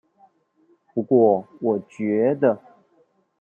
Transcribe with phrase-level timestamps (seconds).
[0.95, 2.59] 不過我覺得